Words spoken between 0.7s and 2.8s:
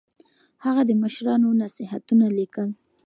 د مشرانو نصيحتونه ليکل.